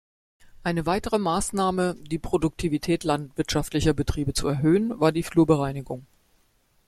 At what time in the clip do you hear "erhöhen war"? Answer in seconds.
4.47-5.11